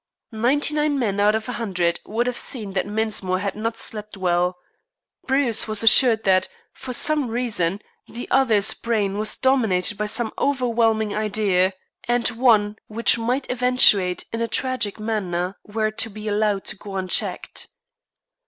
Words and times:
Ninety 0.33 0.73
nine 0.73 0.97
men 0.97 1.19
out 1.19 1.35
of 1.35 1.47
a 1.47 1.51
hundred 1.51 1.99
would 2.07 2.25
have 2.25 2.35
seen 2.35 2.73
that 2.73 2.87
Mensmore 2.87 3.37
had 3.37 3.55
not 3.55 3.77
slept 3.77 4.17
well. 4.17 4.57
Bruce 5.27 5.67
was 5.67 5.83
assured 5.83 6.23
that, 6.23 6.49
for 6.73 6.91
some 6.91 7.27
reason, 7.27 7.79
the 8.07 8.27
other's 8.31 8.73
brain 8.73 9.19
was 9.19 9.37
dominated 9.37 9.99
by 9.99 10.07
some 10.07 10.33
overwhelming 10.39 11.15
idea, 11.15 11.73
and 12.05 12.27
one 12.29 12.77
which 12.87 13.19
might 13.19 13.47
eventuate 13.51 14.25
in 14.33 14.41
a 14.41 14.47
tragic 14.47 14.99
manner 14.99 15.59
were 15.65 15.85
it 15.89 15.99
to 15.99 16.09
be 16.09 16.27
allowed 16.27 16.65
to 16.65 16.75
go 16.77 16.95
unchecked. 16.95 17.67